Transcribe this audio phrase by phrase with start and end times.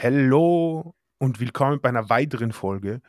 [0.00, 3.02] Hallo und willkommen bei einer weiteren Folge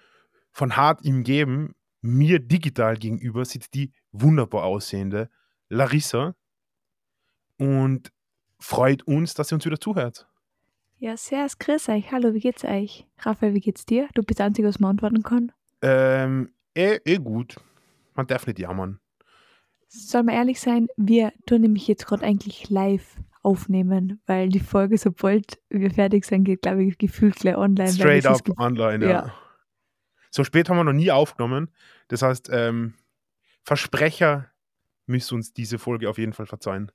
[0.52, 1.76] von Hart im Geben.
[2.02, 5.30] Mir digital gegenüber sitzt die wunderbar aussehende
[5.70, 6.36] Larissa
[7.58, 8.12] und
[8.60, 10.28] freut uns, dass sie uns wieder zuhört.
[10.98, 12.12] Ja, servus, grüß euch.
[12.12, 13.06] Hallo, wie geht's euch?
[13.20, 14.10] Raphael, wie geht's dir?
[14.16, 15.52] Du bist der Einzige, was man antworten kann.
[15.82, 17.56] Ähm, eh, eh gut.
[18.16, 19.00] Man darf nicht jammern.
[19.88, 24.98] Soll man ehrlich sein, wir tun nämlich jetzt gerade eigentlich live aufnehmen, weil die Folge,
[24.98, 27.92] sobald wir fertig sind, geht, glaube ich, gefühlt gleich online.
[27.92, 29.12] Straight up online, ja.
[29.12, 29.34] ja.
[30.32, 31.72] So spät haben wir noch nie aufgenommen.
[32.10, 32.94] Das heißt, ähm,
[33.64, 34.52] Versprecher
[35.06, 36.92] müssen uns diese Folge auf jeden Fall verzeihen.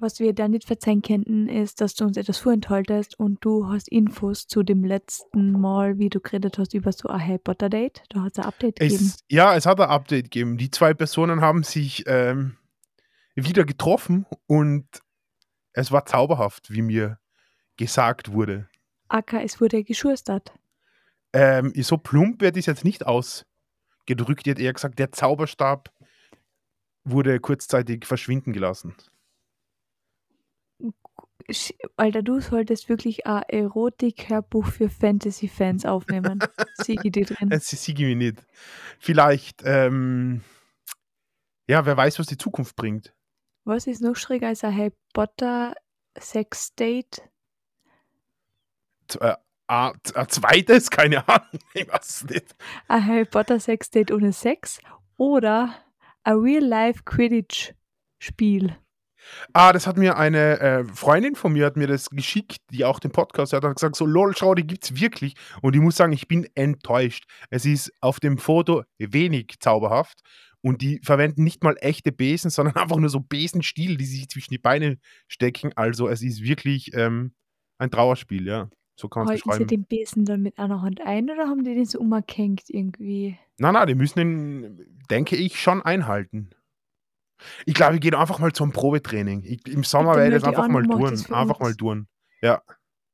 [0.00, 3.86] Was wir da nicht verzeihen könnten, ist, dass du uns etwas vorenthaltest und du hast
[3.88, 8.02] Infos zu dem letzten Mal, wie du geredet hast, über so ein Harry Potter Date.
[8.08, 9.04] Da hat es ein Update gegeben.
[9.04, 10.56] Es, ja, es hat ein Update gegeben.
[10.56, 12.56] Die zwei Personen haben sich ähm,
[13.34, 14.86] wieder getroffen und
[15.74, 17.18] es war zauberhaft, wie mir
[17.76, 18.70] gesagt wurde.
[19.08, 20.52] Aka, es wurde geschustert.
[21.34, 24.46] Ähm, so plump wird es jetzt nicht ausgedrückt.
[24.46, 25.92] Die hat eher gesagt, der Zauberstab
[27.04, 28.94] wurde kurzzeitig verschwinden gelassen.
[31.96, 36.40] Alter, du solltest wirklich ein Erotik-Hörbuch für Fantasy-Fans aufnehmen.
[36.74, 37.50] Sieh die drin.
[37.50, 38.46] Das siege mich nicht.
[38.98, 40.42] Vielleicht, ähm,
[41.68, 43.14] ja, wer weiß, was die Zukunft bringt.
[43.64, 45.76] Was ist noch schräger als ein Harry Potter
[46.18, 47.22] Sex-Date?
[49.20, 49.92] Äh, ein
[50.28, 52.56] zweites, keine Ahnung, ich weiß es nicht.
[52.88, 54.80] Ein Harry Potter Sex-Date ohne Sex?
[55.16, 55.76] Oder
[56.24, 58.76] ein Real-Life-Quidditch-Spiel?
[59.52, 62.98] Ah, das hat mir eine äh, Freundin von mir hat mir das geschickt, die auch
[62.98, 65.34] den Podcast hört, hat gesagt so, lol, schau, die gibt's wirklich.
[65.62, 67.24] Und ich muss sagen, ich bin enttäuscht.
[67.50, 70.20] Es ist auf dem Foto wenig zauberhaft
[70.62, 74.52] und die verwenden nicht mal echte Besen, sondern einfach nur so Besenstiel, die sich zwischen
[74.52, 74.98] die Beine
[75.28, 75.72] stecken.
[75.76, 77.32] Also es ist wirklich ähm,
[77.78, 78.68] ein Trauerspiel, ja.
[78.96, 79.68] So kann man es Halten sie beschreiben.
[79.68, 83.38] den Besen dann mit einer Hand ein oder haben die den so umgehängt irgendwie?
[83.56, 86.50] Nein, nein, die müssen ihn, denke ich, schon einhalten.
[87.66, 89.42] Ich glaube, ich gehe einfach mal zum Probetraining.
[89.44, 91.24] Ich, Im Sommer werde ich das einfach mal tun.
[91.32, 92.06] Einfach mal tun.
[92.42, 92.62] Ja.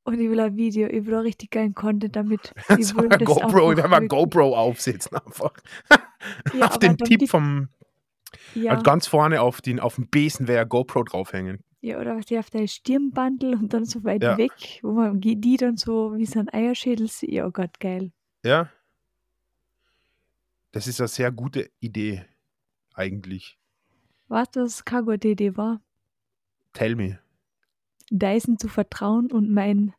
[0.03, 2.53] Und ich will ein Video, ich will auch richtig geilen Content damit.
[2.79, 5.51] Ich will das GoPro, ich werde mal GoPro aufsetzen einfach.
[6.53, 7.69] Ja, auf den Tipp vom,
[8.55, 11.63] Ja, also ganz vorne auf, den, auf dem Besen wäre GoPro draufhängen.
[11.81, 14.37] ja, oder was die auf der Stirnbandel und dann so weit Ja.
[14.37, 17.31] weg, wo man die die dann so wie so ein Eierschädel sieht.
[17.31, 18.11] Ja, oh Gott, geil.
[18.43, 18.69] Ja.
[20.71, 22.25] Das ist eine sehr gute Idee,
[22.93, 23.57] eigentlich.
[24.27, 25.81] Was gute Idee war?
[26.73, 27.19] Tell me.
[28.09, 29.93] Dyson zu vertrauen und mein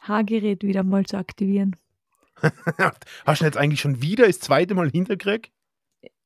[0.00, 1.76] Haargerät wieder mal zu aktivieren.
[3.26, 5.52] Hast du jetzt eigentlich schon wieder das zweite Mal hinterkriegt?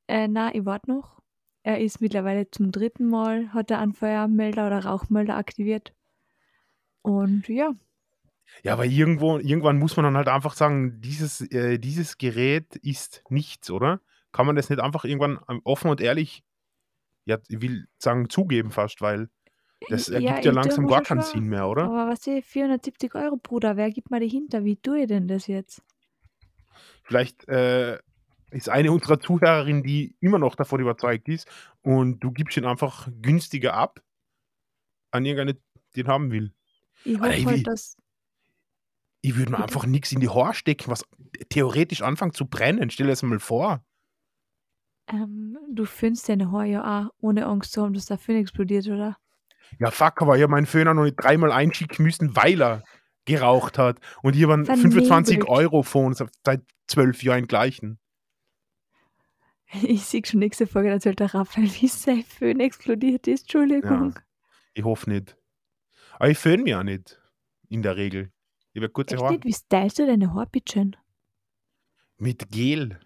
[0.06, 1.22] Äh, na, ich warte noch.
[1.62, 5.94] Er ist mittlerweile zum dritten Mal, hat er einen Feuermelder oder Rauchmelder aktiviert.
[7.02, 7.72] Und ja,
[8.62, 13.24] Ja, aber irgendwo, irgendwann muss man dann halt einfach sagen, dieses, äh, dieses Gerät ist
[13.28, 14.00] nichts, oder?
[14.32, 16.44] Kann man das nicht einfach irgendwann ähm, offen und ehrlich,
[17.24, 19.28] ja, ich will sagen, zugeben fast, weil
[19.88, 21.22] das ergibt ja, langsam gar keinen.
[21.22, 21.84] Sinn mehr, oder?
[21.84, 24.64] Aber was ich, 470 Euro, Bruder, wer gibt mir die hinter?
[24.64, 25.82] Wie tue ich denn das jetzt?
[27.02, 27.98] Vielleicht äh,
[28.50, 31.46] ist eine unserer Zuhörerinnen, die immer noch davon überzeugt ist
[31.82, 34.00] und du gibst ihn einfach günstiger ab
[35.10, 35.58] an irgendeine,
[35.94, 36.52] die ihn haben will.
[37.04, 37.96] Ich hoffe halt, dass.
[39.20, 41.04] Ich würde mir einfach nichts in die Haare stecken, was
[41.48, 42.90] theoretisch anfängt zu brennen.
[42.90, 43.82] Stell dir das mal vor.
[45.08, 48.86] Ähm, du findest deine Haare ja auch, ohne Angst zu haben, dass der Föhn explodiert,
[48.86, 49.18] oder?
[49.78, 52.84] Ja, fuck, aber ich habe meinen Föhner noch nicht dreimal einschicken müssen, weil er
[53.24, 53.98] geraucht hat.
[54.22, 54.92] Und ich habe einen Vernebelt.
[55.06, 57.98] 25 Euro Phone seit zwölf Jahren gleichen.
[59.82, 63.42] Ich sehe schon nächste Folge, da erzählt der Raphael, wie sein Föhn explodiert ist.
[63.42, 64.18] Entschuldigung.
[64.74, 65.36] Ich hoffe nicht.
[66.18, 67.20] Aber ich föhne mich auch nicht.
[67.68, 68.30] In der Regel.
[68.72, 69.38] Ich habe kurze Haare.
[69.42, 70.96] Wie stylst du deine Haare, bitteschön?
[72.18, 73.00] Mit Gel.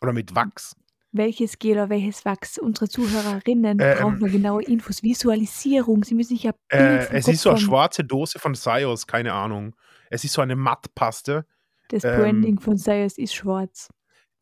[0.00, 0.76] Oder mit Wachs.
[1.12, 2.58] Welches Gel oder welches Wachs?
[2.58, 5.02] Unsere Zuhörerinnen Ähm, brauchen nur genaue Infos.
[5.02, 6.04] Visualisierung.
[6.04, 9.06] Sie müssen sich ja Bild Äh, es Kopf ist so eine schwarze Dose von Sios,
[9.06, 9.74] keine Ahnung.
[10.08, 11.46] Es ist so eine Mattpaste.
[11.88, 13.88] Das ähm, Branding von Sayers ist schwarz.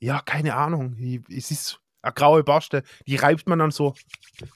[0.01, 0.97] Ja, keine Ahnung.
[1.31, 2.83] Es ist eine graue Paste.
[3.07, 3.95] Die reibt man dann so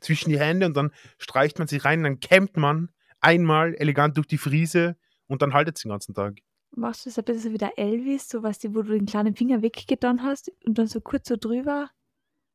[0.00, 2.02] zwischen die Hände und dann streicht man sie rein.
[2.02, 6.38] Dann kämmt man einmal elegant durch die Friese und dann haltet es den ganzen Tag.
[6.74, 9.62] Machst du das ein bisschen wie der Elvis, so was, wo du den kleinen Finger
[9.62, 11.90] weggetan hast und dann so kurz so drüber?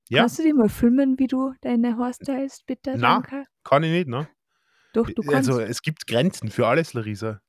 [0.09, 0.21] Ja.
[0.21, 2.93] Kannst du dir mal filmen, wie du deine Haare stylst, bitte?
[2.97, 3.45] Na, Danke.
[3.63, 4.27] Kann ich nicht, ne?
[4.93, 5.49] Doch, du kannst.
[5.49, 7.41] Also es gibt Grenzen für alles, Larissa.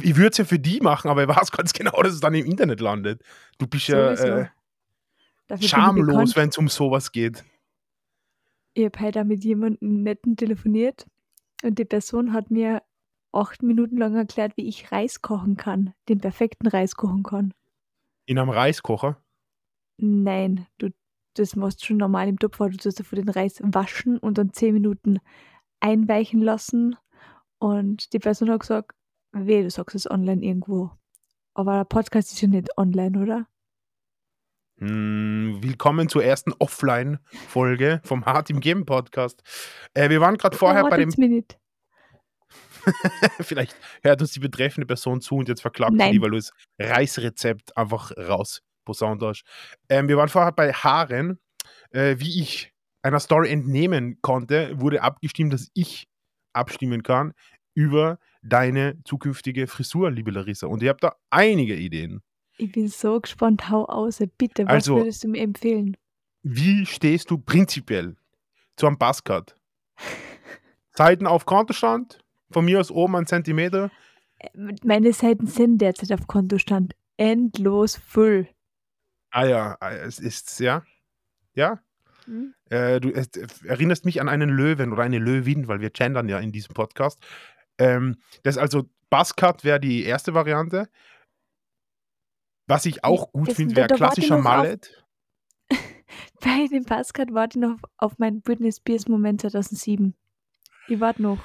[0.00, 2.34] Ich würde es ja für die machen, aber ich weiß ganz genau, dass es dann
[2.34, 3.22] im Internet landet.
[3.58, 4.48] Du bist ja äh,
[5.60, 7.44] schamlos, wenn es um sowas geht.
[8.72, 11.06] Ich habe heute mit jemandem netten telefoniert
[11.62, 12.82] und die Person hat mir
[13.32, 17.52] acht Minuten lang erklärt, wie ich Reis kochen kann, den perfekten Reis kochen kann.
[18.26, 19.22] In einem Reiskocher.
[19.98, 20.90] Nein, du,
[21.34, 24.52] das machst du schon normal im Topf, du tust davor den Reis waschen und dann
[24.52, 25.18] zehn Minuten
[25.80, 26.96] einweichen lassen.
[27.58, 28.92] Und die Person hat gesagt,
[29.32, 30.90] weh, du sagst es online irgendwo.
[31.54, 33.46] Aber der Podcast ist ja nicht online, oder?
[34.78, 39.42] Hm, willkommen zur ersten Offline-Folge vom Hart im Game Podcast.
[39.94, 41.08] Äh, wir waren gerade vorher bei dem.
[41.16, 41.58] Nicht.
[43.40, 46.12] Vielleicht hört uns die betreffende Person zu und jetzt verklagt sie Nein.
[46.12, 49.44] die, weil du das Reisrezept einfach raus posaunt hast.
[49.88, 51.38] Ähm, wir waren vorher bei Haaren.
[51.90, 52.72] Äh, wie ich
[53.02, 56.08] einer Story entnehmen konnte, wurde abgestimmt, dass ich
[56.52, 57.32] abstimmen kann
[57.74, 60.66] über deine zukünftige Frisur, liebe Larissa.
[60.66, 62.22] Und ihr habt da einige Ideen.
[62.56, 64.22] Ich bin so gespannt, hau aus.
[64.38, 65.96] Bitte, was Also- würdest du mir empfehlen?
[66.42, 68.16] Wie stehst du prinzipiell
[68.76, 69.54] zu einem Buzzcut?
[70.92, 72.20] Seiten auf Kontostand,
[72.50, 73.90] von mir aus oben einen Zentimeter.
[74.84, 78.48] Meine Seiten sind derzeit auf Kontostand endlos voll.
[79.34, 80.84] Ah ja, ah, es ist, ja.
[81.54, 81.80] Ja.
[82.26, 82.54] Hm?
[82.70, 83.28] Äh, du es,
[83.64, 87.18] erinnerst mich an einen Löwen oder eine Löwin, weil wir gendern ja in diesem Podcast.
[87.78, 90.88] Ähm, das also, Buzzcut wäre die erste Variante.
[92.68, 95.04] Was ich auch gut finde, wäre klassischer auf- Mallet.
[96.40, 100.14] Bei dem Passcard warte ich noch auf meinen Britney Spears Moment 2007.
[100.86, 101.44] Ich warte noch.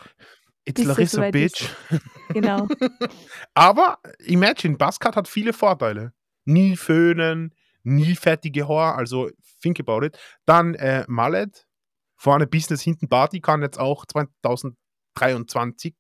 [0.64, 1.62] It's Larissa soweit Bitch.
[1.90, 2.02] ist.
[2.30, 2.68] Genau.
[3.56, 6.14] Aber imagine, Buzzcut hat viele Vorteile.
[6.46, 7.56] Nie föhnen,
[7.90, 9.30] nie fettige Haare, also
[9.62, 10.18] think about it.
[10.46, 11.68] Dann äh, Mallet,
[12.16, 15.96] vorne Business, hinten Party, kann jetzt auch 2023,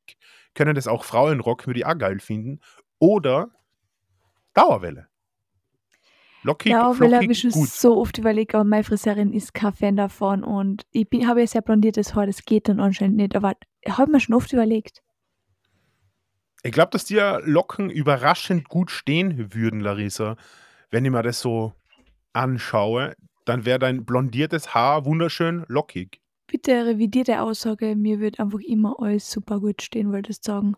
[0.53, 2.59] können das auch Frauen rocken, würde ich auch geil finden.
[2.99, 3.49] Oder
[4.53, 5.07] Dauerwelle.
[6.43, 7.69] Lockig, ja, weil habe flockig, ich schon gut.
[7.69, 11.61] so oft überlegt, aber meine Friseurin ist kein Fan davon und ich habe ja sehr
[11.61, 15.01] blondiertes Haar, das geht dann anscheinend nicht, aber ich habe mir schon oft überlegt.
[16.63, 20.35] Ich glaube, dass dir Locken überraschend gut stehen würden, Larissa.
[20.91, 21.73] Wenn ich mir das so
[22.33, 23.15] anschaue,
[23.45, 26.21] dann wäre dein blondiertes Haar wunderschön lockig.
[26.47, 30.75] Bitte revidier die Aussage, mir wird einfach immer alles super gut stehen, wolltest du sagen.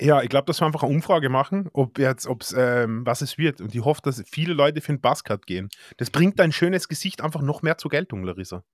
[0.00, 3.38] Ja, ich glaube, dass wir einfach eine Umfrage machen, ob jetzt, ob's, ähm, was es
[3.38, 3.60] wird.
[3.60, 5.68] Und ich hoffe, dass viele Leute für den Buzzcut gehen.
[5.98, 8.64] Das bringt dein schönes Gesicht einfach noch mehr zur Geltung, Larissa.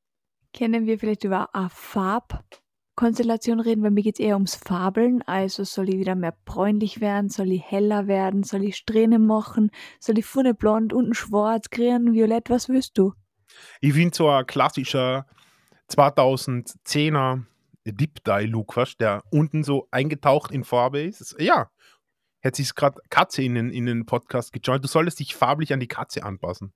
[0.56, 1.68] Können wir vielleicht über eine
[3.00, 5.22] Farbkonstellation reden, weil mir geht es eher ums Fabeln.
[5.22, 9.70] Also soll ich wieder mehr bräunlich werden, soll ich heller werden, soll ich Strähnen machen,
[10.00, 13.14] soll ich vorne blond, unten schwarz, grün, violett, was willst du?
[13.80, 15.26] Ich finde so ein klassischer
[15.90, 17.44] 2010er
[17.84, 21.34] Deep Dye Look, weißt, der unten so eingetaucht in Farbe ist.
[21.38, 21.70] Ja,
[22.44, 24.84] hat sich gerade Katze in den, in den Podcast gejoint.
[24.84, 26.72] Du solltest dich farblich an die Katze anpassen.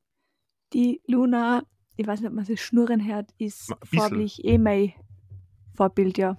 [0.72, 1.62] Die Luna,
[1.96, 4.94] ich weiß nicht, ob man sie schnurren hört, ist farblich eh mein
[5.76, 6.36] Vorbild, ja.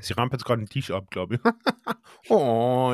[0.00, 1.40] Sie rammt jetzt gerade den Tisch ab, glaube ich.
[2.30, 2.92] oh,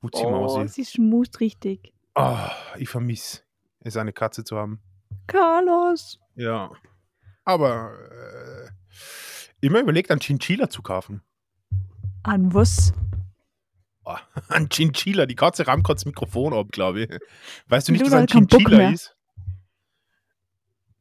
[0.00, 0.68] Putzi Oh, Mausi.
[0.68, 1.92] sie schmust richtig.
[2.14, 2.36] Oh,
[2.76, 3.42] ich vermisse
[3.80, 4.80] es, eine Katze zu haben.
[5.26, 6.20] Carlos!
[6.34, 6.70] Ja.
[7.44, 8.68] Aber äh,
[9.60, 11.22] immer überlegt, einen Chinchilla zu kaufen.
[12.22, 12.92] An was?
[14.10, 14.16] Oh,
[14.48, 15.26] ein Chinchilla.
[15.26, 17.10] Die Katze rammt gerade das Mikrofon ab, glaube ich.
[17.66, 19.14] Weißt du nicht, Du was ein Chinchilla ist?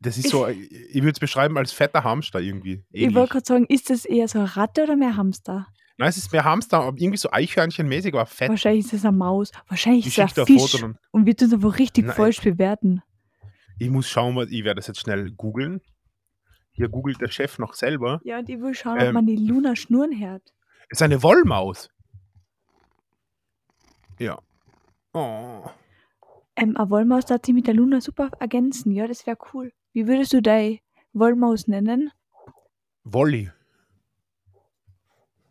[0.07, 2.85] Das ist so, ich würde es beschreiben als fetter Hamster irgendwie.
[2.91, 3.15] Ich Ähnlich.
[3.15, 5.67] wollte gerade sagen, ist das eher so eine Ratte oder mehr Hamster?
[5.97, 8.47] Nein, es ist mehr Hamster, aber irgendwie so Eichhörnchenmäßig, aber fett.
[8.49, 9.51] Wahrscheinlich ist es eine Maus.
[9.67, 10.79] Wahrscheinlich Ich ist es ein ein Fisch.
[10.79, 10.97] Dann.
[11.11, 12.15] Und wir tun es einfach richtig Nein.
[12.15, 13.01] falsch bewerten.
[13.79, 15.81] Ich muss schauen, was, ich werde das jetzt schnell googeln.
[16.71, 18.21] Hier googelt der Chef noch selber.
[18.23, 19.07] Ja, und ich will schauen, Ähm.
[19.07, 20.53] ob man die Luna schnurren hört.
[20.89, 21.89] Es ist eine Wollmaus.
[24.19, 24.39] Ja.
[25.13, 25.63] Oh.
[26.55, 28.93] Ähm, eine Wollmaus darf sich mit der Luna super ergänzen.
[28.93, 29.73] Ja, das wäre cool.
[29.93, 30.79] Wie würdest du deine
[31.13, 32.11] Wollmaus nennen?
[33.03, 33.51] Wolli.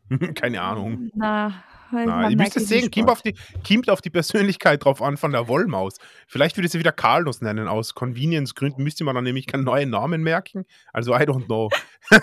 [0.34, 1.10] Keine Ahnung.
[1.14, 3.34] Na, Nein, man ihr müsst es sehen, kommt auf, die,
[3.66, 5.98] kommt auf die Persönlichkeit drauf an von der Wollmaus.
[6.26, 10.22] Vielleicht würde sie wieder Carlos nennen, aus Convenience-Gründen müsste man dann nämlich keinen neuen Namen
[10.22, 10.64] merken.
[10.92, 11.70] Also, I don't know.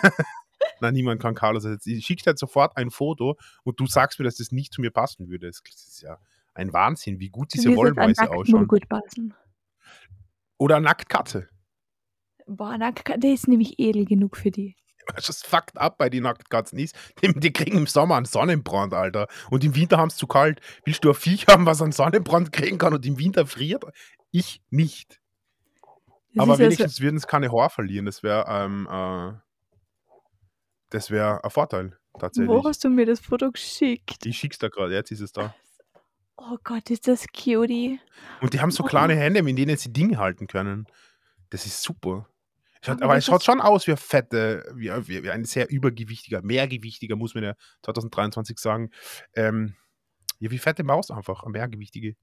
[0.82, 1.91] Nein, niemand kann Carlos ersetzen.
[1.91, 4.91] Ich schicke dir sofort ein Foto und du sagst mir, dass das nicht zu mir
[4.91, 5.48] passen würde.
[5.48, 6.17] Das ist ja
[6.53, 8.67] ein Wahnsinn, wie gut diese Wollmäuse ausschauen.
[8.67, 9.34] gut passen.
[10.58, 11.50] Oder Nacktkatze.
[12.47, 14.75] Boah, Nackt, der ist nämlich edel genug für die.
[15.15, 19.27] Das fucked up bei den Nacktkatzen ist, die, die kriegen im Sommer einen Sonnenbrand, Alter.
[19.51, 20.62] Und im Winter haben es zu kalt.
[20.85, 23.83] Willst du ein Viech haben, was einen Sonnenbrand kriegen kann und im Winter friert?
[24.31, 25.19] Ich nicht.
[26.33, 28.05] Das Aber wenigstens würden es keine Haare verlieren.
[28.05, 29.33] Das wäre ähm, äh,
[30.89, 32.50] das wäre ein Vorteil, tatsächlich.
[32.50, 34.25] wo hast du mir das Foto geschickt?
[34.25, 35.53] Ich schick's da gerade, jetzt ist es da.
[36.38, 38.00] Oh Gott, ist das cutie.
[38.41, 38.88] Und die haben so Oh.
[38.88, 40.85] kleine Hände, mit denen sie Dinge halten können.
[41.50, 42.27] Das ist super.
[42.84, 47.16] Schaut, Aber es schaut schon aus wie ein fette, wie, wie, ein sehr übergewichtiger, mehrgewichtiger,
[47.16, 48.90] muss man ja 2023 sagen.
[49.36, 49.75] Ähm,
[50.40, 52.16] ja, wie fette Maus einfach, eine mehrgewichtige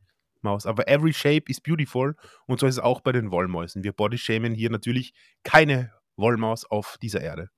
[0.43, 0.67] Maus.
[0.67, 2.15] Aber every shape is beautiful
[2.47, 3.85] und so ist es auch bei den Wollmäusen.
[3.85, 5.15] Wir bodyshamen hier natürlich
[5.45, 7.49] keine Wollmaus auf dieser Erde.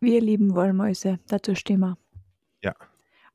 [0.00, 1.96] Wir lieben Wollmäuse, dazu stehen wir.
[2.62, 2.74] Ja.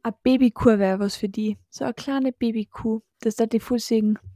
[0.04, 1.58] Eine Babykuh wäre was für die.
[1.70, 3.02] So eine kleine Babykuh.
[3.22, 4.20] Das hat die Fußsägen.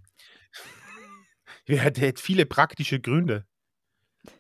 [1.67, 3.46] Ja, der hat viele praktische Gründe.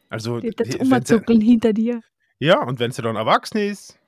[0.09, 2.01] Also, Die hat das umzuckeln hinter dir.
[2.39, 3.99] ja, und wenn sie dann erwachsen ist,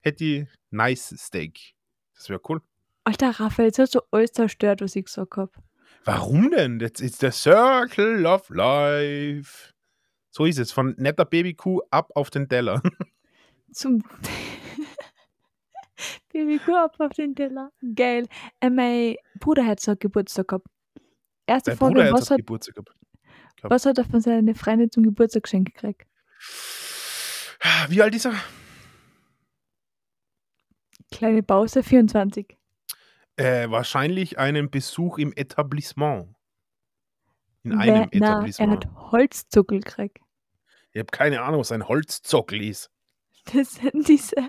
[0.00, 1.74] hätte die nice Steak.
[2.14, 2.60] Das wäre cool.
[3.04, 5.52] Alter, Raphael, jetzt hast du alles zerstört, was ich gesagt habe.
[6.04, 6.78] Warum denn?
[6.78, 9.72] That's it's the circle of life.
[10.30, 10.72] So ist es.
[10.72, 12.82] Von netter Babykuh ab auf den Teller.
[13.72, 14.02] Zum
[16.32, 17.70] Babykuh ab auf den Teller.
[17.94, 18.26] Geil.
[18.60, 20.66] Äh, mein Bruder hat so Geburtstag gehabt.
[21.46, 22.96] Erste Dein Frage, Bruder hat was hat, Geburtstag gehabt.
[23.70, 26.06] Was hat er von seiner Freundin zum Geburtstag geschenkt gekriegt?
[27.88, 28.34] Wie alt ist er?
[31.10, 32.56] Kleine Pause, 24.
[33.36, 36.34] Äh, wahrscheinlich einen Besuch im Etablissement.
[37.62, 38.84] In Wer- einem na, er Etablissement.
[38.86, 40.18] hat Holzzuckel gekriegt.
[40.92, 42.90] Ich habe keine Ahnung, was ein Holzzockel ist.
[43.52, 44.48] Das sind diese,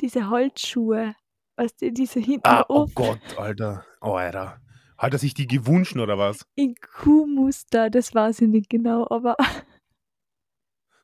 [0.00, 1.14] diese Holzschuhe.
[1.56, 3.86] Weißt du, diese hinten Ah, oh Gott, Alter.
[4.00, 4.60] Oh, Alter.
[4.96, 6.46] Hat er sich die gewünscht oder was?
[6.54, 9.36] in Kuhmuster, das weiß ich nicht genau, aber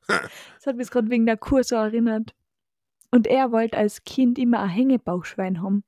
[0.07, 2.33] das hat mich gerade wegen der Kuh so erinnert.
[3.11, 5.83] Und er wollte als Kind immer ein Hängebauchschwein haben.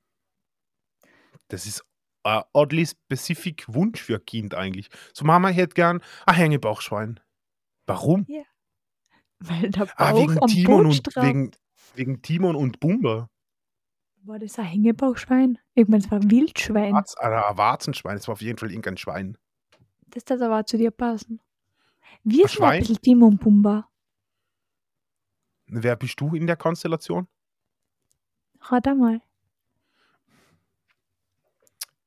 [1.48, 1.86] Das ist
[2.24, 4.90] ein oddly specific Wunsch für ein Kind eigentlich.
[5.14, 7.20] So, Mama hätte gern ein Hängebauchschwein.
[7.86, 8.28] Warum?
[9.40, 11.52] Weil der Bauch Ah, wegen am Timon Boden und wegen,
[11.96, 13.30] wegen Timon und Bumba.
[14.26, 15.60] War das ein Hängebauchschwein?
[15.76, 16.94] Ich meine, es war ein Wildschwein.
[16.94, 18.16] Warz, ein Warzenschwein.
[18.16, 19.38] Das war auf jeden Fall irgendein Schwein.
[20.08, 21.42] Das darf aber zu dir passen.
[22.24, 22.80] Wir Ein sind ein Schwein?
[22.80, 23.90] bisschen Timon und Pumba.
[25.66, 27.28] Wer bist du in der Konstellation?
[28.62, 29.22] Rat einmal.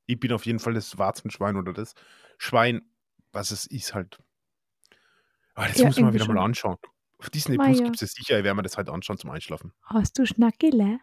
[0.07, 1.95] Ich bin auf jeden Fall das Warzenschwein oder das
[2.39, 2.83] Schwein,
[3.33, 4.19] was es ist halt.
[5.55, 6.39] Aber das Ja, muss man wieder mal schon.
[6.39, 6.77] anschauen.
[7.19, 7.85] Auf Disney Plus ja.
[7.87, 9.73] gibt es sicher, ich werde mir das halt anschauen zum Einschlafen.
[9.83, 11.01] Hast du Schnackele?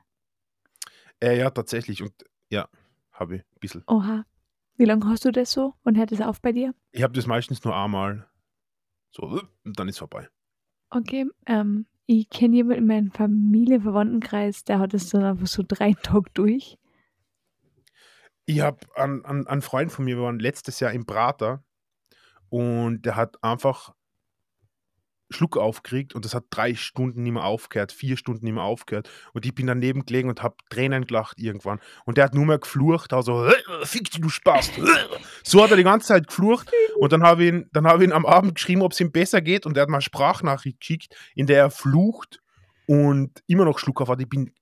[1.24, 2.04] Äh, ja, tatsächlich.
[2.04, 2.14] Und
[2.50, 2.68] ja,
[3.12, 3.84] habe ich ein bisschen.
[3.88, 4.26] Oha.
[4.76, 5.76] Wie lange hast du das so?
[5.84, 6.74] Und hört es auf bei dir?
[6.92, 8.28] Ich habe das meistens nur einmal.
[9.12, 10.28] So, und dann ist vorbei.
[10.90, 15.64] Okay, ähm, ich kenne jemanden in meinem Familie, Verwandtenkreis, der hat es dann einfach so
[15.66, 16.78] drei Tage durch.
[18.46, 21.64] Ich habe einen, einen, einen Freund von mir, wir waren letztes Jahr im Prater
[22.50, 23.94] und der hat einfach
[25.34, 29.10] Schluck aufgekriegt und das hat drei Stunden nicht mehr aufgehört, vier Stunden nicht mehr aufgehört.
[29.34, 31.80] Und ich bin daneben gelegen und habe Tränen gelacht irgendwann.
[32.06, 33.50] Und der hat nur mehr geflucht, also,
[33.84, 34.72] fick dich, du Spaß.
[35.44, 36.72] So hat er die ganze Zeit geflucht.
[37.00, 39.12] Und dann habe ich, ihn- dann hab ich ihn am Abend geschrieben, ob es ihm
[39.12, 39.66] besser geht.
[39.66, 42.40] Und er hat mal eine Sprachnachricht geschickt, in der er flucht
[42.86, 44.22] und immer noch Schluck auf hat.
[44.22, 44.54] Ich bin,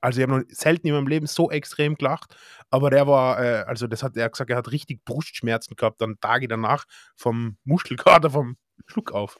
[0.00, 2.36] also ich habe noch selten in meinem Leben so extrem gelacht.
[2.70, 6.20] Aber der war, äh, also das hat er gesagt, er hat richtig Brustschmerzen gehabt, dann
[6.20, 6.84] Tage danach
[7.16, 8.56] vom Muschelkater, vom
[8.86, 9.38] Schluck auf.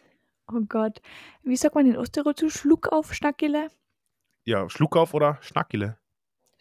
[0.53, 1.01] Oh Gott.
[1.43, 3.69] Wie sagt man in Osttirol zu Schluck auf, Schnackele?
[4.45, 5.99] Ja, Schluck auf oder Schnackele.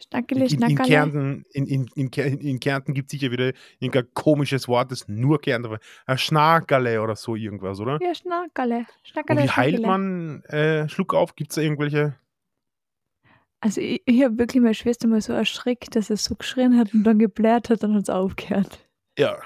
[0.00, 0.76] Schnackele, In, in, in?
[0.76, 5.40] Kärnten, in, in, in, in Kärnten gibt es sicher wieder irgendein komisches Wort, das nur
[5.40, 5.76] Kärnten.
[6.06, 7.98] Ein Schnackerle oder so irgendwas, oder?
[8.00, 8.78] Ja, Schnackerle.
[8.78, 9.86] Und Schnackerle, wie heilt Schnackele.
[9.86, 11.34] man äh, Schluck auf?
[11.34, 12.14] Gibt es da irgendwelche?
[13.60, 16.94] Also ich, ich habe wirklich meine Schwester mal so erschreckt, dass er so geschrien hat
[16.94, 18.86] und dann geblärt hat und es aufgehört.
[19.18, 19.38] Ja.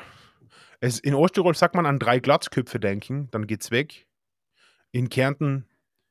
[0.81, 4.07] Es, in Osttirol sagt man an drei Glatzköpfe denken, dann geht's weg.
[4.93, 5.67] In Kärnten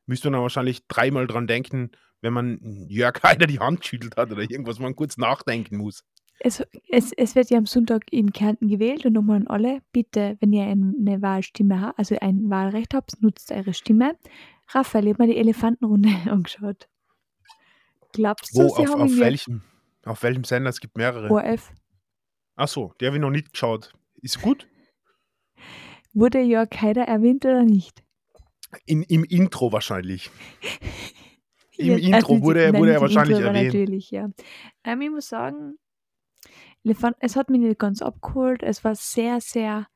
[0.07, 2.59] müsste man wahrscheinlich dreimal dran denken, wenn man
[2.89, 6.03] Jörg Haider die Hand geschüttelt hat oder irgendwas, man kurz nachdenken muss.
[6.39, 10.37] Es, es, es wird ja am Sonntag in Kärnten gewählt und nochmal an alle, bitte,
[10.39, 14.17] wenn ihr eine Wahlstimme habt, also ein Wahlrecht habt, nutzt eure Stimme.
[14.69, 16.89] Raphael, ich habe mir die Elefantenrunde angeschaut.
[18.13, 19.61] Glaubst du, Wo, sie auf, haben auf, welchem,
[20.03, 20.71] auf welchem Sender?
[20.71, 21.29] Es gibt mehrere.
[21.29, 21.71] ORF?
[22.55, 23.93] Achso, der habe ich noch nicht geschaut.
[24.21, 24.67] Ist gut?
[26.13, 28.03] Wurde Jörg Haider erwähnt oder nicht?
[28.85, 30.29] In, Im Intro wahrscheinlich.
[31.77, 33.73] Im Ja, Intro also, wurde er- nein, wurde er wahrscheinlich Intro erwähnt.
[33.73, 34.29] Natürlich, ja.
[34.83, 35.77] Ähm, ich muss sagen,
[37.19, 38.63] es hat mich nicht ganz abgeholt.
[38.63, 39.87] Es war sehr, sehr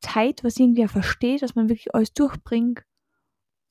[0.00, 2.82] tight, was irgendwie auch versteht, dass man wirklich alles durchbringt.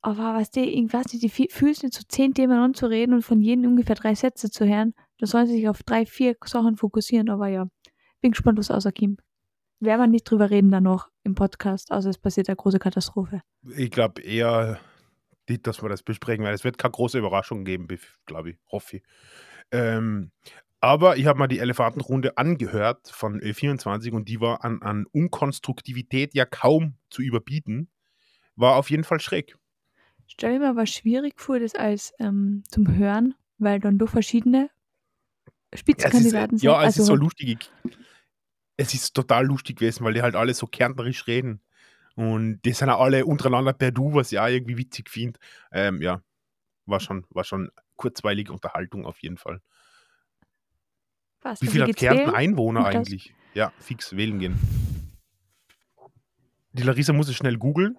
[0.01, 3.21] Aber was die, ich weiß nicht, die fü- fühlen sich zu zehn Themen anzureden und
[3.21, 4.93] von jedem ungefähr drei Sätze zu hören.
[5.17, 7.29] Da sollen sie sich auf drei, vier Sachen fokussieren.
[7.29, 7.67] Aber ja,
[8.21, 9.21] bin gespannt, was rauskommt.
[9.79, 13.41] Werden wir nicht drüber reden dann noch im Podcast, außer es passiert eine große Katastrophe.
[13.75, 14.79] Ich glaube eher
[15.49, 17.87] nicht, dass wir das besprechen, weil es wird keine große Überraschung geben,
[18.25, 19.03] glaube ich, hoffe ich.
[19.71, 20.31] Ähm,
[20.79, 26.33] Aber ich habe mal die Elefantenrunde angehört von Ö24 und die war an, an Unkonstruktivität
[26.33, 27.89] ja kaum zu überbieten.
[28.55, 29.57] War auf jeden Fall schräg.
[30.27, 34.69] Stell dir mal was schwierig vor, das als ähm, zum Hören, weil dann doch verschiedene
[35.73, 36.63] Spitzenkandidaten ja, es ist, sind.
[36.63, 37.71] Ja, es also, ist so lustig.
[38.77, 41.61] Es ist total lustig gewesen, weil die halt alle so kärntnerisch reden.
[42.15, 45.39] Und die sind auch alle untereinander per Du, was ich auch irgendwie witzig finde.
[45.71, 46.21] Ähm, ja,
[46.85, 49.61] war schon, war schon kurzweilige Unterhaltung auf jeden Fall.
[51.41, 52.35] Was, Wie viel hat geht's Kärnten wählen?
[52.35, 53.33] Einwohner eigentlich?
[53.53, 54.59] Ja, fix wählen gehen.
[56.71, 57.97] Die Larissa muss es schnell googeln.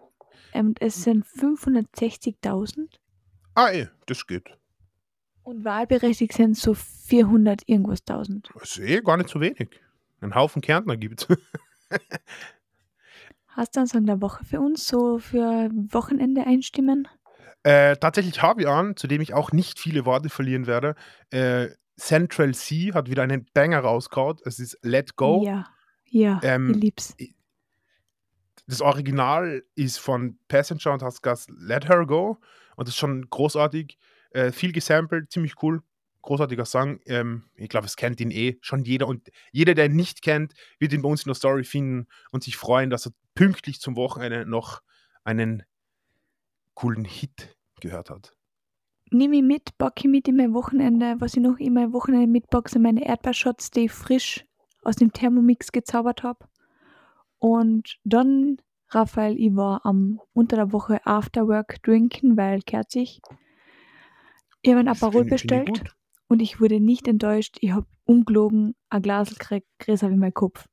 [0.53, 2.89] Ähm, es sind 560.000
[3.55, 4.51] Ah, ey, das geht.
[5.45, 8.51] und wahlberechtigt sind so 400 irgendwas 1000.
[8.59, 9.69] Das ist eh gar nicht so wenig.
[10.25, 11.39] Ein Haufen Kärntner gibt es.
[13.49, 17.07] Hast du einen Song der Woche für uns, so für Wochenende einstimmen?
[17.63, 20.97] Äh, tatsächlich habe ich einen, zu dem ich auch nicht viele Worte verlieren werde.
[21.31, 24.39] Äh, Central C hat wieder einen Banger rausgehauen.
[24.45, 25.45] Es ist Let Go.
[25.45, 25.69] Ja,
[26.09, 27.17] ja, Ähm, ich lieb's.
[28.67, 32.39] Das Original ist von Passenger und heißt Let Her Go.
[32.77, 33.99] Und das ist schon großartig.
[34.31, 35.81] Äh, viel gesampelt, ziemlich cool.
[36.25, 37.01] Großartiger Song.
[37.05, 39.07] Ähm, ich glaube, es kennt ihn eh schon jeder.
[39.07, 42.43] Und jeder, der ihn nicht kennt, wird ihn bei uns in der Story finden und
[42.43, 44.81] sich freuen, dass er pünktlich zum Wochenende noch
[45.23, 45.65] einen
[46.73, 48.35] coolen Hit gehört hat.
[49.11, 51.17] Nimm ich mit, pack ich mit in mein Wochenende.
[51.19, 54.47] Was ich noch in mein Wochenende mitpacke, sind meine Erdbeershots, die ich frisch
[54.83, 56.47] aus dem Thermomix gezaubert habe.
[57.39, 58.57] Und dann,
[58.89, 63.21] Raphael, ich war am unter der Woche Afterwork drinken, weil kerzig.
[64.63, 65.95] Ich habe ein Aperol bestellt.
[66.29, 67.57] Und ich wurde nicht enttäuscht.
[67.61, 70.67] Ich habe ungelogen ein Glas gekriegt, größer wie mein Kopf.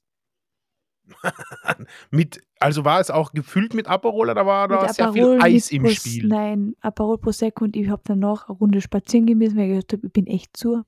[2.11, 5.41] Mit, also war es auch gefüllt mit Aperol oder war da Mit sehr viel Aperol,
[5.41, 6.27] Eis mit im Pros- Spiel?
[6.27, 10.07] Nein, Aperol Prosecco und ich habe danach eine Runde spazieren gewesen, weil ich gedacht habe,
[10.07, 10.83] ich bin echt zu.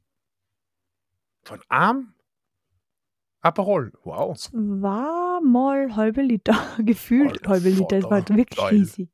[1.43, 2.13] Von Arm?
[3.41, 4.37] Aperol, wow.
[4.37, 8.69] Zweimal halbe Liter, gefühlt Alter halbe Liter, es war Vater, wirklich geil.
[8.69, 9.09] riesig.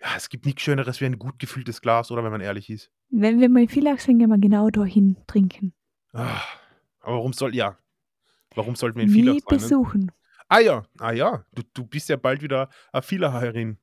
[0.00, 2.90] Ja, es gibt nichts Schöneres wie ein gut gefülltes Glas, oder wenn man ehrlich ist.
[3.10, 5.72] Wenn wir mal in Villach sind, gehen wir genau dahin trinken.
[6.12, 6.40] Ah,
[7.00, 7.78] aber warum soll, ja,
[8.54, 9.42] warum sollten wir in Villach sein?
[9.50, 9.56] Ne?
[9.56, 10.12] besuchen.
[10.48, 13.78] Ah ja, ah ja, du, du bist ja bald wieder eine Villacherin.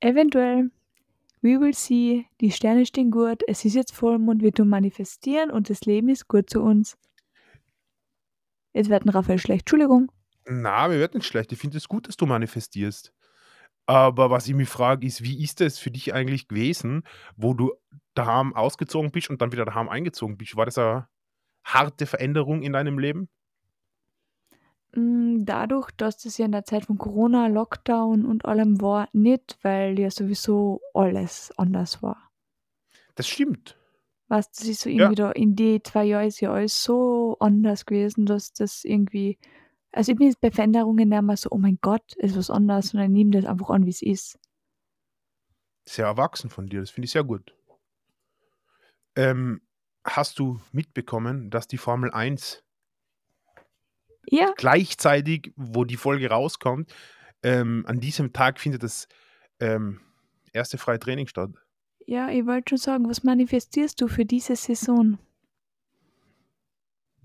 [0.00, 0.70] Eventuell,
[1.42, 5.68] we will see, die Sterne stehen gut, es ist jetzt Vollmond, wir tun manifestieren und
[5.68, 6.96] das Leben ist gut zu uns.
[8.72, 10.12] Jetzt wird ein Raphael schlecht, Entschuldigung.
[10.46, 11.50] Na, mir wird nicht schlecht.
[11.50, 13.12] Ich finde es gut, dass du manifestierst.
[13.86, 17.04] Aber was ich mich frage, ist, wie ist es für dich eigentlich gewesen,
[17.36, 17.72] wo du
[18.14, 20.56] daheim ausgezogen bist und dann wieder daheim eingezogen bist?
[20.56, 21.08] War das eine
[21.64, 23.28] harte Veränderung in deinem Leben?
[24.94, 29.58] Mm, Dadurch, dass das ja in der Zeit von Corona, Lockdown und allem war, nicht,
[29.62, 32.30] weil ja sowieso alles anders war.
[33.14, 33.78] Das stimmt.
[34.28, 34.96] Weißt das ist so Ja.
[34.96, 39.38] irgendwie da, in die zwei Jahren ist ja alles so anders gewesen, dass das irgendwie,
[39.96, 42.88] also ich bin jetzt bei Veränderungen nicht mehr so, oh mein Gott, ist was anders,
[42.88, 44.38] sondern ich nehme das einfach an, wie es ist.
[45.88, 47.54] Sehr erwachsen von dir, das finde ich sehr gut.
[49.16, 49.60] Ähm,
[50.04, 52.62] hast du mitbekommen, dass die Formel 1
[54.30, 56.92] Ja, gleichzeitig, wo die Folge rauskommt,
[57.42, 59.08] ähm, an diesem Tag findet das
[59.60, 60.00] ähm,
[60.52, 61.50] erste freie Training statt?
[62.06, 65.18] ja, ich wollte schon sagen, was manifestierst du für diese Saison?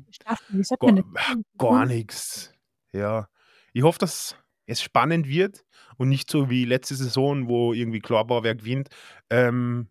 [0.10, 1.38] Staffel, wie sagt man Gar, das?
[1.57, 2.51] gar nichts.
[2.93, 3.30] Ja.
[3.73, 5.65] Ich hoffe, dass es spannend wird
[5.97, 8.89] und nicht so wie letzte Saison, wo irgendwie klar war, gewinnt.
[9.30, 9.89] Ähm,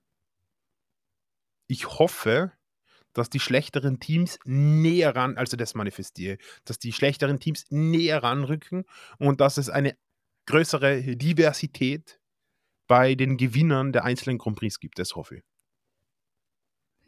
[1.68, 2.52] ich hoffe,
[3.12, 8.84] dass die schlechteren Teams näher ran, also das manifestiere, dass die schlechteren Teams näher ranrücken
[9.18, 9.96] und dass es eine
[10.46, 12.20] größere Diversität
[12.88, 14.98] bei den Gewinnern der einzelnen Grand Prix gibt.
[14.98, 15.49] Das hoffe ich.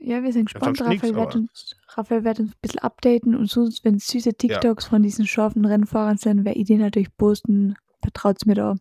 [0.05, 0.81] Ja, wir sind Ja, gespannt.
[0.81, 4.87] Raphael, wird uns, Raphael wird uns ein bisschen updaten und sonst, wenn es süße TikToks
[4.87, 7.77] von diesen scharfen Rennfahrern sind, werde ich die natürlich posten.
[8.03, 8.75] Vertraut mir da.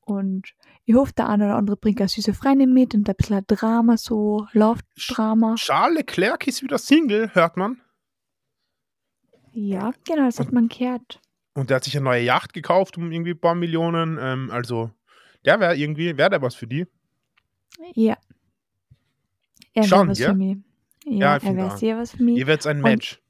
[0.00, 0.54] Und
[0.86, 3.98] ich hoffe, der eine oder andere bringt eine süße Freundin mit und ein bisschen Drama,
[3.98, 5.56] so Laufdrama.
[5.56, 7.82] Charles Leclerc ist wieder Single, hört man.
[9.52, 11.20] Ja, genau, das hat man gehört.
[11.52, 14.16] Und der hat sich eine neue Yacht gekauft um irgendwie ein paar Millionen.
[14.18, 14.90] Ähm, also,
[15.44, 16.86] der wäre irgendwie, wäre der was für die.
[17.94, 18.16] Ja.
[19.74, 20.28] Er Schon, was gell?
[20.28, 20.56] für mich.
[21.04, 22.36] Ja, Ja, ich er wäre sehr was für mich.
[22.36, 23.20] Ihr werdet ein Und- Match.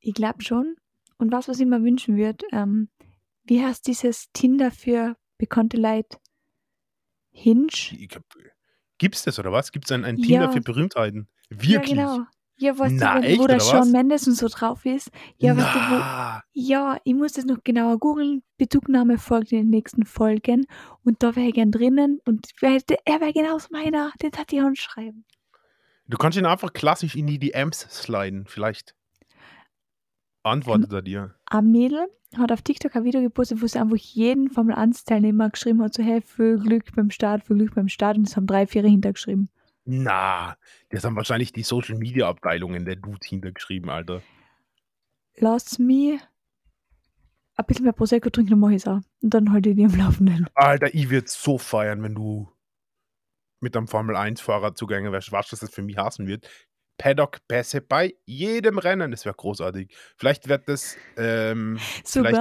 [0.00, 0.76] Ich glaube schon.
[1.18, 2.88] Und was, was ich mir wünschen würde, ähm,
[3.44, 6.18] wie heißt dieses Tinder für bekannte Leute?
[7.30, 7.68] Hinge?
[8.98, 9.72] Gibt es das oder was?
[9.72, 10.24] Gibt es ein, ein Ja.
[10.26, 11.28] Tinder für Berühmtheiten?
[11.48, 11.70] Wirklich?
[11.72, 11.80] Ja,
[12.16, 12.26] genau.
[12.62, 13.90] Ja, weißt Na, du, wo, echt, wo der Shawn?
[13.90, 15.10] Mendes und so drauf ist.
[15.38, 18.44] Ja, weißt du, wo, Na, ja, ich muss das noch genauer googeln.
[18.56, 20.66] Bezugnahme folgt in den nächsten Folgen.
[21.04, 22.20] Und da wäre ich gern drinnen.
[22.24, 24.12] Und wär, er wäre genauso meiner.
[24.22, 25.24] Den hat ich anschreiben.
[26.06, 28.44] Du kannst ihn einfach klassisch in die DMs sliden.
[28.46, 28.94] Vielleicht
[30.44, 31.34] antwortet er dir.
[31.46, 35.50] Ein Mädel hat auf TikTok ein Video gepostet, wo sie einfach jeden Formel 1 Teilnehmer
[35.50, 38.46] geschrieben hat, so hey, viel Glück beim Start, viel Glück beim Start und das haben
[38.46, 39.48] drei, vier hintergeschrieben.
[39.84, 40.56] Na,
[40.90, 44.22] das haben wahrscheinlich die Social Media Abteilungen der Dudes hintergeschrieben, Alter.
[45.36, 46.20] Lass mich
[47.56, 49.00] ein bisschen mehr Prosecco trinken, dann mach ich's auch.
[49.20, 50.46] Und dann halte ich die am Laufenden.
[50.54, 52.48] Alter, ich würde so feiern, wenn du
[53.60, 55.32] mit einem Formel 1-Fahrer zugange wärst.
[55.32, 56.48] Weißt du, dass das für mich hassen wird?
[56.98, 59.10] Paddock-Pässe bei jedem Rennen.
[59.10, 59.94] Das wäre großartig.
[60.16, 62.36] Vielleicht wird das, ähm, vielleicht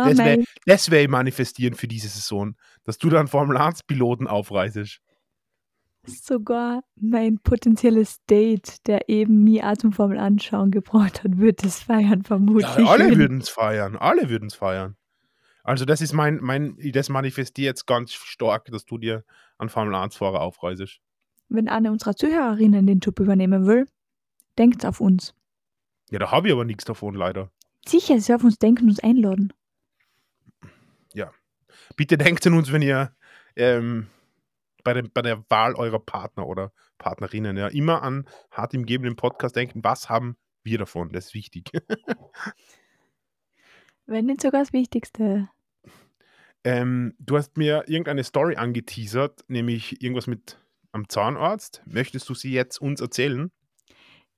[0.65, 4.99] das wäre wär manifestieren für diese Saison, dass du dann Formel 1-Piloten aufreißest.
[6.05, 11.83] Sogar mein potenzielles Date, der eben mir auch zum Formel anschauen gebraucht hat, wird es
[11.83, 12.65] feiern, Ja, vermutlich.
[12.67, 13.95] alle wenn- würden es feiern.
[13.97, 14.95] Alle würden es feiern.
[15.63, 19.23] Also, das ist mein, mein, das manifestiert jetzt ganz stark, dass du dir
[19.59, 20.99] einen Formel 1-Fahrer aufreißest.
[21.49, 23.85] Wenn eine unserer Zuhörerinnen den Job übernehmen will,
[24.57, 25.35] denkt auf uns.
[26.09, 27.51] Ja, da habe ich aber nichts davon, leider.
[27.87, 29.53] Sicher, sie auf uns denken und uns einladen.
[31.97, 33.11] Bitte denkt an uns, wenn ihr
[33.55, 34.07] ähm,
[34.83, 39.05] bei, dem, bei der Wahl eurer Partner oder Partnerinnen ja immer an hart im Geben
[39.05, 41.11] im Podcast denken, was haben wir davon?
[41.11, 41.71] Das ist wichtig.
[44.05, 45.49] Wenn nicht sogar das Wichtigste.
[46.63, 50.59] ähm, du hast mir irgendeine Story angeteasert, nämlich irgendwas mit
[50.91, 51.81] am Zahnarzt.
[51.85, 53.51] Möchtest du sie jetzt uns erzählen?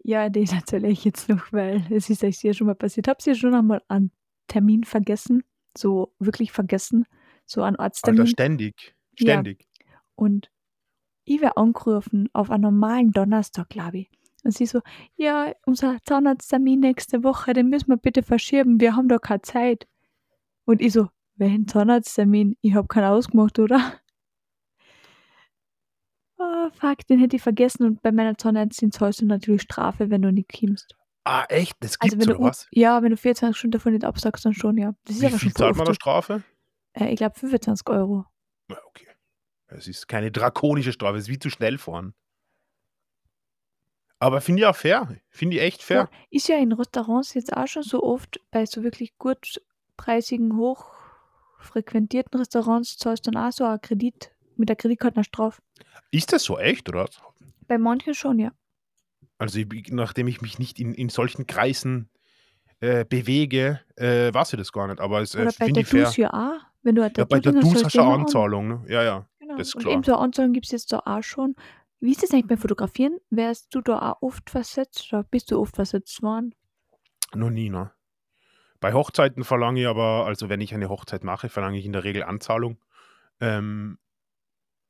[0.03, 3.07] Ja, den erzähle ich jetzt noch, weil es ist euch ja schon mal passiert.
[3.07, 4.11] Habt ihr schon einmal einen
[4.47, 5.43] Termin vergessen?
[5.77, 7.05] So wirklich vergessen?
[7.45, 8.27] So einen Alter, Arzttermin?
[8.27, 8.95] ständig.
[9.17, 9.33] Ja.
[9.33, 9.65] Ständig.
[10.15, 10.49] Und
[11.25, 14.11] ich werde angerufen auf einen normalen Donnerstag, glaube ich.
[14.43, 14.81] Und sie so,
[15.15, 19.87] ja, unser Zahnarzttermin nächste Woche, den müssen wir bitte verschieben, wir haben da keine Zeit.
[20.65, 22.57] Und ich so, welchen Zahnarzttermin?
[22.61, 23.93] Ich habe keinen ausgemacht, oder?
[26.37, 27.85] Oh, fuck, den hätte ich vergessen.
[27.85, 30.95] Und bei meiner Zahnärztin zahlst du natürlich Strafe, wenn du nicht kommst.
[31.25, 31.77] Ah, echt?
[31.79, 32.67] Das Also gibt's wenn du, was?
[32.71, 34.93] ja, wenn du 24 Stunden davon nicht absagst, dann schon, ja.
[35.05, 35.93] Das ist Wie aber schon viel zahlt man da.
[35.93, 36.43] Strafe?
[36.93, 38.25] Äh, ich glaube 25 Euro.
[38.69, 39.07] Ja, okay.
[39.75, 42.13] Es ist keine drakonische Strafe, es ist wie zu schnell fahren.
[44.19, 45.17] Aber finde ich auch fair.
[45.29, 46.09] Finde ich echt fair.
[46.09, 52.39] Ja, ist ja in Restaurants jetzt auch schon so oft bei so wirklich gutpreisigen, hochfrequentierten
[52.39, 55.61] Restaurants zahlst du dann auch so einen Kredit mit der Kreditkarte eine Strafe.
[56.11, 57.09] Ist das so echt, oder?
[57.67, 58.51] Bei manchen schon, ja.
[59.39, 62.09] Also, ich, nachdem ich mich nicht in, in solchen Kreisen
[62.79, 65.01] äh, bewege, äh, weiß ich das gar nicht.
[65.01, 66.09] Aber es äh, finde ich fair.
[66.15, 66.61] Ja auch.
[66.81, 68.13] Wenn du Ja, bei Tattoos hast, du eine.
[68.13, 68.85] Anzahlung, ne?
[68.87, 69.27] Ja, ja.
[69.53, 69.59] Genau.
[69.59, 69.93] das ist Und klar.
[69.93, 71.55] eben so Anzahlung gibt es jetzt da auch schon.
[71.99, 73.17] Wie ist das eigentlich beim Fotografieren?
[73.29, 76.53] Wärst du da auch oft versetzt oder bist du oft versetzt worden?
[77.33, 77.91] Noch nie, ne?
[78.79, 82.03] Bei Hochzeiten verlange ich aber, also wenn ich eine Hochzeit mache, verlange ich in der
[82.03, 82.77] Regel Anzahlung.
[83.39, 83.97] Ähm,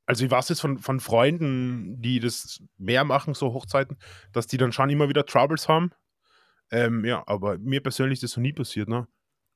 [0.08, 3.98] also ich weiß jetzt von, von Freunden, die das mehr machen, so Hochzeiten,
[4.32, 5.92] dass die dann schon immer wieder Troubles haben.
[6.72, 9.08] Ähm, ja, aber mir persönlich ist das noch nie passiert, ne?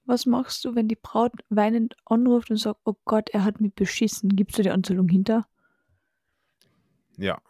[0.08, 3.74] Was machst du, wenn die Braut weinend anruft und sagt, oh Gott, er hat mich
[3.74, 4.30] beschissen?
[4.36, 5.46] Gibst du die Anzahlung hinter?
[7.18, 7.42] Ja.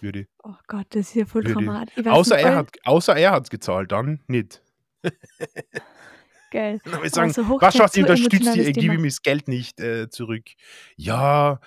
[0.00, 0.28] Würde ich.
[0.42, 2.06] Oh Gott, das ist ja voll dramatisch.
[2.06, 4.62] Außer nicht, er hat außer er hat's gezahlt, dann nicht.
[6.52, 6.80] Geil.
[6.84, 9.48] Dann ich sagen, Also was Hochzeit, schaust so du unterstützt die, gebe ihm das Geld
[9.48, 10.44] nicht äh, zurück.
[10.96, 11.60] Ja,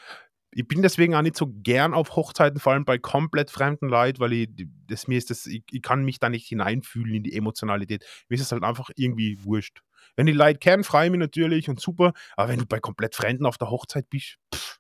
[0.52, 4.20] ich bin deswegen auch nicht so gern auf Hochzeiten, vor allem bei komplett fremden Leuten,
[4.20, 4.50] weil ich,
[4.88, 8.06] das, mir ist das, ich, ich kann mich da nicht hineinfühlen in die Emotionalität.
[8.30, 9.82] Mir ist es halt einfach irgendwie wurscht.
[10.16, 13.16] Wenn die Leute kennen, freue ich mich natürlich und super, aber wenn du bei komplett
[13.16, 14.80] Fremden auf der Hochzeit bist, pff,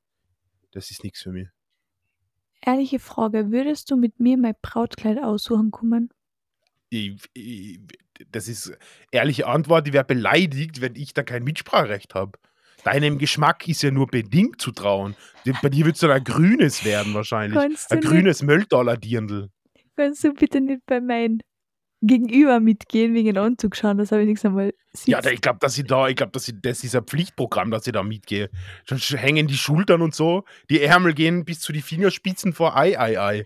[0.71, 1.47] das ist nichts für mich.
[2.61, 6.09] Ehrliche Frage, würdest du mit mir mein Brautkleid aussuchen kommen?
[6.89, 7.79] Ich, ich,
[8.31, 8.75] das ist
[9.11, 12.39] ehrliche Antwort, ich wäre beleidigt, wenn ich da kein Mitspracherecht habe.
[12.83, 15.15] Deinem Geschmack ist ja nur bedingt zu trauen.
[15.61, 17.59] Bei dir wird es dann ein grünes werden wahrscheinlich.
[17.59, 19.49] Kannst Ein grünes Mölldollar-Dirndl.
[19.95, 21.39] Kannst du bitte nicht bei meinem
[22.07, 24.73] Gegenüber mitgehen wegen Anzug schauen, das habe ich nichts einmal
[25.05, 27.71] Ja, da- ich glaube, dass ich da, ich glaube, dass ich, das ist ein Pflichtprogramm,
[27.71, 28.49] dass ich da mitgehe.
[28.87, 32.75] Schon sch- hängen die Schultern und so, die Ärmel gehen bis zu die Fingerspitzen vor
[32.77, 33.45] Ei, Ei, Ei.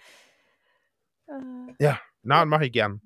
[1.79, 3.01] Ja, na, mache ich gern.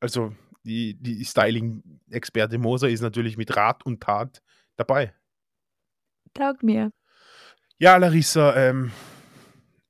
[0.00, 4.42] Also, die, die Styling-Experte Moser ist natürlich mit Rat und Tat
[4.76, 5.14] dabei.
[6.32, 6.90] Taug mir.
[7.78, 8.90] Ja, Larissa, ähm,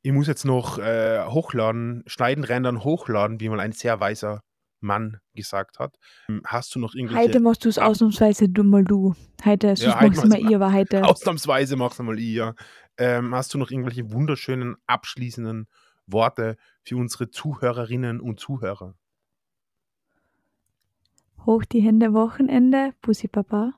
[0.05, 4.43] ich muss jetzt noch äh, hochladen, schneiden, rendern, hochladen, wie mal ein sehr weiser
[4.81, 5.97] Mann gesagt hat.
[6.29, 7.87] Ähm, Hast du noch irgendwelche Heute machst du es Ja.
[7.87, 9.15] ausnahmsweise du mal du.
[9.43, 10.51] Heute, sonst heute machst du mal mal.
[10.51, 11.05] ihr, aber heute.
[11.09, 12.55] Ausnahmsweise mach's mal ich, ja.
[12.99, 15.69] Ähm, hast du noch irgendwelche wunderschönen, abschließenden
[16.07, 18.95] Worte für unsere Zuhörerinnen und Zuhörer?
[21.47, 22.93] Hoch die Hände, Wochenende.
[23.01, 23.73] Bussi Papa.